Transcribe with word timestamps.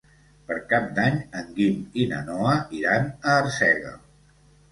Per 0.45 0.55
Cap 0.69 0.85
d'Any 0.99 1.19
en 1.41 1.51
Guim 1.59 1.83
i 2.03 2.07
na 2.13 2.23
Noa 2.29 2.55
iran 2.79 3.05
a 3.11 3.35
Arsèguel. 3.45 4.01